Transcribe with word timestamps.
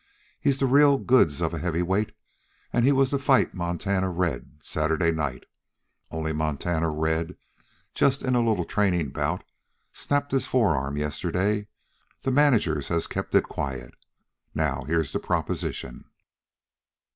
He's 0.39 0.57
the 0.57 0.65
real 0.65 0.97
goods 0.97 1.41
of 1.41 1.53
a 1.53 1.59
heavyweight, 1.59 2.11
an' 2.73 2.81
he 2.85 2.91
was 2.91 3.11
to 3.11 3.19
fight 3.19 3.53
Montana 3.53 4.09
Red 4.09 4.59
Saturday 4.63 5.11
night, 5.11 5.45
only 6.09 6.33
Montana 6.33 6.89
Red, 6.89 7.37
just 7.93 8.23
in 8.23 8.33
a 8.33 8.39
little 8.41 8.65
trainin' 8.65 9.09
bout, 9.11 9.43
snapped 9.93 10.31
his 10.31 10.47
forearm 10.47 10.97
yesterday. 10.97 11.67
The 12.23 12.31
managers 12.31 12.87
has 12.87 13.05
kept 13.05 13.35
it 13.35 13.43
quiet. 13.43 13.93
Now 14.55 14.85
here's 14.87 15.11
the 15.11 15.19
proposition. 15.19 16.05